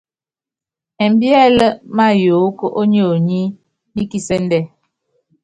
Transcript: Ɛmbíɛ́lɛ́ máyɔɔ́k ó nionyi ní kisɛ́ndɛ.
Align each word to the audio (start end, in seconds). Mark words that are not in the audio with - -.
Ɛmbíɛ́lɛ́ 1.05 1.77
máyɔɔ́k 1.95 2.57
ó 2.79 2.81
nionyi 2.91 3.41
ní 3.95 4.01
kisɛ́ndɛ. 4.11 4.59